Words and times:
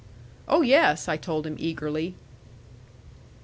"Oh, 0.47 0.63
yes," 0.63 1.07
I 1.07 1.15
told 1.15 1.45
him 1.45 1.57
eagerly. 1.59 2.15